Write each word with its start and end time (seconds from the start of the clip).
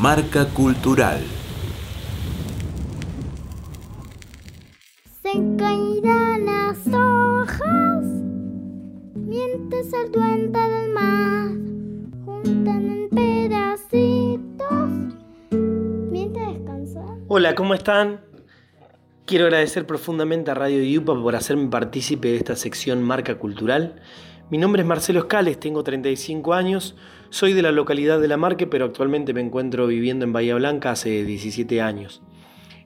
Marca 0.00 0.44
Cultural. 0.46 1.20
Se 5.22 5.32
caerán 5.56 6.46
las 6.46 6.78
hojas 6.88 8.04
mientras 9.14 9.92
el 9.92 10.10
duende 10.10 10.58
del 10.58 10.90
mar 10.92 11.48
juntan 12.24 12.90
en 12.90 13.08
pedacitos 13.10 14.90
mientras 16.10 16.54
descansan. 16.54 17.24
Hola, 17.28 17.54
¿cómo 17.54 17.74
están? 17.74 18.20
Quiero 19.26 19.44
agradecer 19.44 19.86
profundamente 19.86 20.50
a 20.50 20.54
Radio 20.54 20.82
Yupa 20.82 21.14
por 21.14 21.36
hacerme 21.36 21.68
partícipe 21.68 22.28
de 22.28 22.36
esta 22.36 22.56
sección 22.56 23.00
Marca 23.02 23.36
Cultural. 23.38 24.02
Mi 24.50 24.58
nombre 24.58 24.82
es 24.82 24.86
Marcelo 24.86 25.20
Escales, 25.20 25.58
tengo 25.58 25.82
35 25.82 26.52
años, 26.52 26.94
soy 27.30 27.54
de 27.54 27.62
la 27.62 27.72
localidad 27.72 28.20
de 28.20 28.28
La 28.28 28.36
Marque, 28.36 28.66
pero 28.66 28.84
actualmente 28.84 29.32
me 29.32 29.40
encuentro 29.40 29.86
viviendo 29.86 30.26
en 30.26 30.34
Bahía 30.34 30.54
Blanca 30.54 30.90
hace 30.90 31.24
17 31.24 31.80
años. 31.80 32.20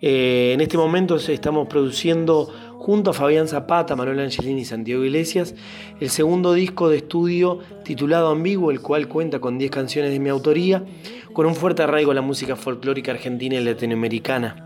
Eh, 0.00 0.50
en 0.52 0.60
este 0.60 0.76
momento 0.76 1.14
estamos 1.14 1.68
produciendo 1.68 2.52
junto 2.78 3.10
a 3.10 3.14
Fabián 3.14 3.46
Zapata, 3.46 3.94
Manuel 3.94 4.18
Angelini 4.18 4.62
y 4.62 4.64
Santiago 4.64 5.04
Iglesias 5.04 5.54
el 6.00 6.10
segundo 6.10 6.54
disco 6.54 6.88
de 6.88 6.96
estudio 6.96 7.60
titulado 7.84 8.30
Ambiguo, 8.30 8.72
el 8.72 8.80
cual 8.80 9.06
cuenta 9.06 9.38
con 9.38 9.56
10 9.56 9.70
canciones 9.70 10.10
de 10.10 10.18
mi 10.18 10.30
autoría, 10.30 10.84
con 11.32 11.46
un 11.46 11.54
fuerte 11.54 11.84
arraigo 11.84 12.10
a 12.10 12.14
la 12.14 12.20
música 12.20 12.56
folclórica 12.56 13.12
argentina 13.12 13.54
y 13.54 13.64
latinoamericana. 13.64 14.63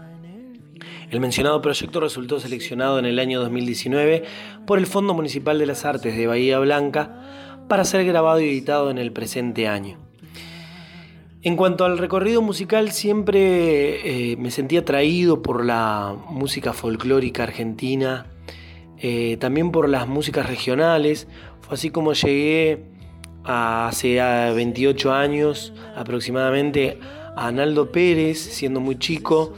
El 1.11 1.21
mencionado 1.21 1.63
proyecto 1.63 2.01
resultó 2.01 2.39
seleccionado 2.39 2.99
en 2.99 3.07
el 3.07 3.19
año 3.19 3.41
2019 3.41 4.25
por 4.67 4.79
el 4.79 4.87
Fondo 4.87 5.15
Municipal 5.15 5.59
de 5.59 5.65
las 5.65 5.87
Artes 5.87 6.15
de 6.15 6.27
Bahía 6.27 6.59
Blanca 6.59 7.65
para 7.67 7.87
ser 7.87 8.05
grabado 8.05 8.41
y 8.41 8.49
editado 8.49 8.91
en 8.91 8.99
el 8.99 9.11
presente 9.11 9.69
año. 9.69 9.99
En 11.41 11.57
cuanto 11.57 11.87
al 11.87 11.97
recorrido 11.97 12.43
musical, 12.43 12.93
siempre 12.93 14.33
eh, 14.33 14.37
me 14.37 14.51
sentí 14.51 14.77
atraído 14.77 15.41
por 15.41 15.65
la 15.65 16.15
música 16.29 16.75
folclórica 16.75 17.45
argentina, 17.45 18.27
eh, 18.99 19.39
también 19.41 19.71
por 19.71 19.89
las 19.89 20.07
músicas 20.07 20.47
regionales. 20.47 21.27
Fue 21.63 21.75
así 21.75 21.89
como 21.89 22.13
llegué 22.13 22.85
hace 23.45 24.21
28 24.21 25.11
años 25.11 25.73
aproximadamente 25.97 26.99
a 27.35 27.47
Analdo 27.47 27.93
Pérez, 27.93 28.39
siendo 28.39 28.81
muy 28.81 28.99
chico 28.99 29.55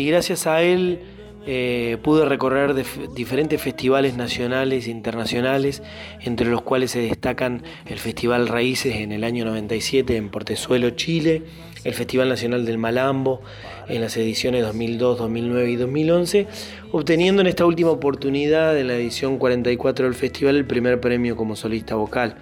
y 0.00 0.06
gracias 0.06 0.46
a 0.46 0.62
él 0.62 0.98
eh, 1.46 1.98
pude 2.02 2.24
recorrer 2.24 2.74
diferentes 3.14 3.60
festivales 3.60 4.16
nacionales 4.16 4.86
e 4.86 4.90
internacionales, 4.90 5.82
entre 6.22 6.48
los 6.48 6.62
cuales 6.62 6.92
se 6.92 7.00
destacan 7.00 7.62
el 7.84 7.98
Festival 7.98 8.48
Raíces 8.48 8.96
en 8.96 9.12
el 9.12 9.24
año 9.24 9.44
97 9.44 10.16
en 10.16 10.30
Portezuelo, 10.30 10.90
Chile, 10.90 11.42
el 11.84 11.92
Festival 11.92 12.30
Nacional 12.30 12.64
del 12.64 12.78
Malambo 12.78 13.42
en 13.88 14.00
las 14.00 14.16
ediciones 14.16 14.62
2002, 14.62 15.18
2009 15.18 15.70
y 15.70 15.76
2011, 15.76 16.46
obteniendo 16.92 17.42
en 17.42 17.48
esta 17.48 17.66
última 17.66 17.90
oportunidad, 17.90 18.78
en 18.78 18.88
la 18.88 18.94
edición 18.94 19.36
44 19.36 20.06
del 20.06 20.14
festival, 20.14 20.56
el 20.56 20.64
primer 20.64 20.98
premio 20.98 21.36
como 21.36 21.56
solista 21.56 21.94
vocal. 21.94 22.36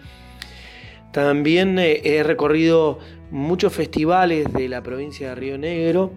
También 1.11 1.81
eh, 1.81 2.03
he 2.05 2.23
recorrido 2.23 3.01
muchos 3.33 3.73
festivales 3.73 4.53
de 4.53 4.69
la 4.69 4.81
provincia 4.81 5.31
de 5.31 5.35
Río 5.35 5.59
Negro, 5.59 6.13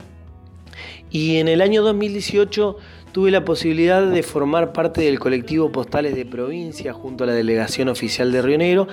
y 1.12 1.38
en 1.38 1.48
el 1.48 1.62
año 1.62 1.84
2018 1.84 2.78
tuve 3.12 3.32
la 3.32 3.44
posibilidad 3.44 4.06
de 4.06 4.24
formar 4.24 4.72
parte 4.72 5.02
del 5.02 5.20
colectivo 5.20 5.72
Postales 5.72 6.16
de 6.16 6.26
Provincia 6.26 6.94
junto 6.94 7.24
a 7.24 7.28
la 7.28 7.34
delegación 7.34 7.90
oficial 7.90 8.32
de 8.32 8.42
Río 8.42 8.58
Negro 8.58 8.88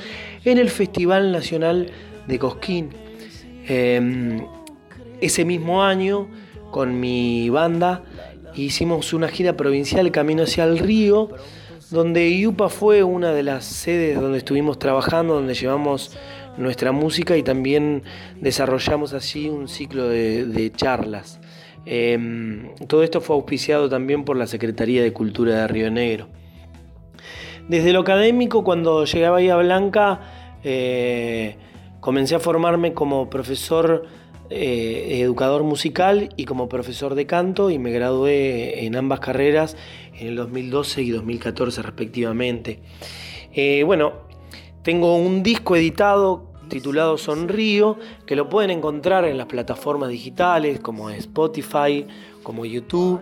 en 0.45 0.58
el 0.58 0.70
Festival 0.70 1.30
Nacional 1.30 1.91
de 2.27 2.39
Cosquín. 2.39 2.91
Em, 3.69 4.45
ese 5.20 5.45
mismo 5.45 5.84
año, 5.84 6.28
con 6.72 6.98
mi 6.98 7.48
banda, 7.50 8.05
hicimos 8.55 9.12
una 9.12 9.28
gira 9.28 9.56
provincial 9.56 10.11
Camino 10.11 10.42
hacia 10.42 10.64
el 10.64 10.78
Río, 10.78 11.30
donde 11.90 12.29
IUPA 12.29 12.68
fue 12.68 13.05
una 13.05 13.33
de 13.33 13.45
las 13.45 13.64
sedes 13.64 14.20
donde 14.20 14.39
estuvimos 14.39 14.79
trabajando, 14.79 15.34
donde 15.34 15.55
llevamos 15.55 16.17
nuestra 16.57 16.90
música 16.90 17.36
y 17.36 17.45
también 17.45 18.02
desarrollamos 18.40 19.13
así 19.13 19.48
un 19.48 19.68
ciclo 19.68 20.08
de 20.08 20.73
charlas. 20.74 21.39
Em, 21.91 22.75
todo 22.87 23.03
esto 23.03 23.23
fue 23.23 23.35
auspiciado 23.35 23.89
también 23.89 24.25
por 24.25 24.37
la 24.37 24.47
Secretaría 24.47 25.03
de 25.03 25.15
Cultura 25.15 25.55
de 25.55 25.69
Río 25.69 25.91
Negro. 25.91 26.29
Desde 27.67 27.95
lo 27.95 28.01
académico, 28.01 28.63
cuando 28.63 29.07
llegué 29.07 29.25
a 29.25 29.31
Bahía 29.31 29.57
Blanca, 29.57 30.21
eh, 30.65 31.57
comencé 32.01 32.35
a 32.35 32.41
formarme 32.41 32.93
como 32.93 33.31
profesor 33.31 34.05
eh, 34.51 35.21
educador 35.23 35.63
musical 35.63 36.29
y 36.37 36.45
como 36.45 36.69
profesor 36.69 37.15
de 37.15 37.25
canto 37.25 37.71
y 37.71 37.79
me 37.79 37.91
gradué 37.91 38.85
en 38.85 38.95
ambas 38.95 39.20
carreras 39.20 39.75
en 40.13 40.29
el 40.29 40.37
2012 40.37 41.01
y 41.01 41.11
2014 41.11 41.81
respectivamente. 41.81 42.81
Eh, 43.55 43.83
bueno, 43.85 44.13
tengo 44.83 45.17
un 45.17 45.43
disco 45.43 45.75
editado 45.75 46.48
titulado 46.68 47.18
Sonrío, 47.18 47.98
que 48.27 48.36
lo 48.36 48.48
pueden 48.48 48.70
encontrar 48.70 49.24
en 49.24 49.39
las 49.39 49.46
plataformas 49.46 50.11
digitales 50.11 50.80
como 50.80 51.11
Spotify, 51.11 52.06
como 52.42 52.64
YouTube. 52.64 53.20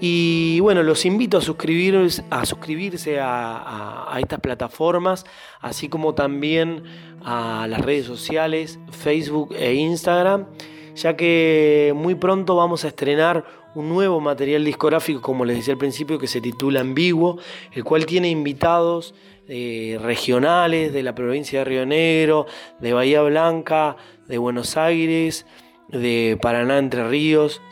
Y 0.00 0.60
bueno, 0.60 0.82
los 0.82 1.06
invito 1.06 1.38
a, 1.38 1.40
suscribirse 1.40 2.22
a, 2.30 2.44
suscribirse 2.44 3.18
a, 3.20 4.14
estas 4.18 4.40
plataformas, 4.40 5.24
así 5.60 5.88
como 5.88 6.14
también 6.14 6.82
a 7.24 7.66
las 7.68 7.80
redes 7.80 8.06
sociales, 8.06 8.78
Facebook 8.90 9.54
e 9.58 9.74
Instagram, 9.74 10.46
ya 10.94 11.16
que 11.16 11.92
muy 11.96 12.14
pronto 12.14 12.56
vamos 12.56 12.84
a 12.84 12.88
estrenar 12.88 13.44
un 13.74 13.88
nuevo 13.88 14.20
material 14.20 14.64
discográfico, 14.64 15.20
como 15.20 15.44
les 15.44 15.58
decía 15.58 15.72
al 15.72 15.78
principio, 15.78 16.18
que 16.18 16.26
se 16.26 16.40
titula 16.40 16.80
Ambiguo, 16.80 17.38
el 17.72 17.84
cual 17.84 18.06
tiene 18.06 18.30
invitados 18.30 19.14
eh, 19.48 19.98
regionales 20.00 20.92
de 20.92 21.02
la 21.02 21.14
provincia 21.14 21.60
de 21.60 21.64
Río 21.64 21.86
Negro, 21.86 22.46
de 22.80 22.92
Bahía 22.92 23.22
Blanca, 23.22 23.96
de 24.26 24.38
Buenos 24.38 24.76
Aires, 24.76 25.46
de 25.88 26.38
Paraná 26.40 26.78
Entre 26.78 27.06
Ríos. 27.08 27.62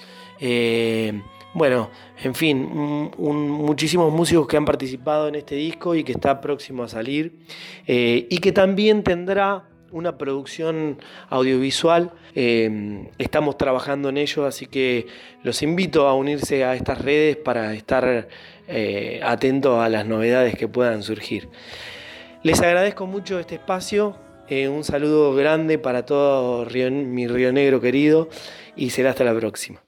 Eh, 0.41 1.21
bueno, 1.55 1.91
en 2.23 2.35
fin, 2.35 2.69
muchísimos 3.17 4.13
músicos 4.13 4.47
que 4.47 4.57
han 4.57 4.65
participado 4.65 5.29
en 5.29 5.37
este 5.37 5.55
disco 5.55 5.95
y 5.95 6.03
que 6.03 6.13
está 6.13 6.41
próximo 6.41 6.83
a 6.83 6.89
salir 6.89 7.39
eh, 7.87 8.27
y 8.29 8.39
que 8.39 8.51
también 8.51 9.05
tendrá 9.05 9.69
una 9.95 10.19
producción 10.19 10.99
audiovisual. 11.31 12.13
estamos 12.35 13.57
trabajando 13.57 14.09
en 14.09 14.19
ello, 14.19 14.45
así 14.45 14.67
que 14.67 15.07
los 15.43 15.63
invito 15.63 16.09
a 16.09 16.15
unirse 16.15 16.65
a 16.65 16.75
estas 16.75 17.01
redes 17.01 17.37
para 17.37 17.73
estar 17.75 18.29
eh, 18.67 19.21
atento 19.23 19.81
a 19.81 19.89
las 19.89 20.05
novedades 20.07 20.57
que 20.57 20.69
puedan 20.69 21.03
surgir. 21.03 21.49
Les 22.43 22.61
agradezco 22.61 23.07
mucho 23.07 23.39
este 23.39 23.55
espacio, 23.55 24.17
eh, 24.49 24.69
un 24.69 24.85
saludo 24.85 25.35
grande 25.35 25.79
para 25.79 26.05
todo 26.05 26.67
mi 26.67 27.29
Río 27.29 27.53
Negro 27.53 27.81
querido 27.81 28.29
y 28.75 28.91
será 28.91 29.11
hasta 29.11 29.25
la 29.25 29.35
próxima. 29.35 29.84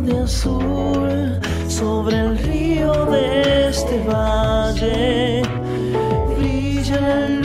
de 0.00 0.18
azul 0.20 1.38
sobre 1.68 2.18
el 2.18 2.38
río 2.38 2.92
de 3.06 3.68
este 3.68 3.98
valle. 4.08 5.42
Brilla 6.36 7.26
el 7.26 7.41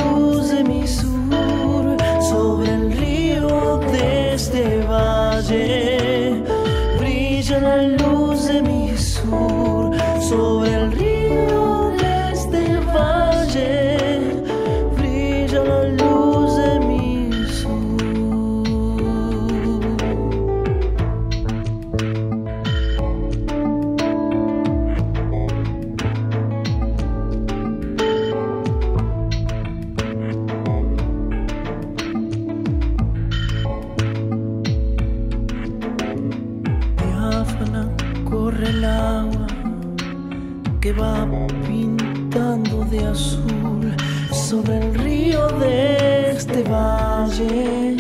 de 42.90 43.06
azul 43.06 43.94
sobre 44.32 44.78
el 44.78 44.94
río 44.96 45.48
de 45.60 46.32
este 46.32 46.64
valle. 46.64 47.98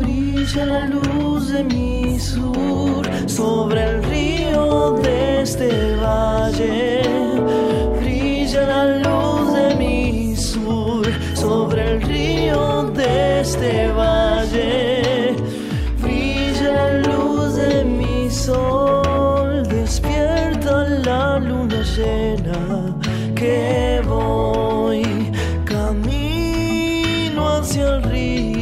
Brilla 0.00 0.64
la 0.64 0.86
luz 0.86 1.48
de 1.52 1.64
mi 1.64 2.18
sur 2.18 3.06
sobre 3.26 3.84
el 3.84 4.02
río 4.04 4.92
de 5.02 5.42
este 5.42 5.96
valle. 5.96 7.02
Brilla 8.00 8.66
la 8.66 8.84
luz 8.98 9.52
de 9.52 9.74
mi 9.76 10.34
sur 10.34 11.06
sobre 11.34 11.92
el 11.92 12.02
río 12.02 12.90
de 12.94 13.40
este 13.40 13.92
valle. 13.92 14.91
Que 23.34 24.02
voy 24.06 25.02
camino 25.64 27.48
hacia 27.48 27.96
el 27.96 28.02
río. 28.04 28.61